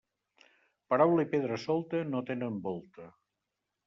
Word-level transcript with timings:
Paraula 0.93 1.25
i 1.27 1.29
pedra 1.33 1.59
solta, 1.65 2.01
no 2.13 2.21
tenen 2.31 2.57
volta. 2.69 3.07